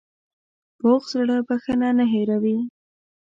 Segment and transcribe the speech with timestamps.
[0.79, 2.57] پوخ زړه بښنه نه هېروي